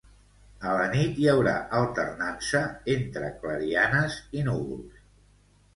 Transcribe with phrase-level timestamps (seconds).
[0.69, 2.63] A la nit hi haurà alternança
[2.97, 5.07] entre clarianes i núvols.